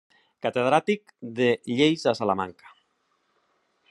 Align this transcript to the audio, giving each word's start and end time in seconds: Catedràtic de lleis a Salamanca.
Catedràtic 0.45 1.13
de 1.39 1.49
lleis 1.75 2.07
a 2.13 2.17
Salamanca. 2.21 2.73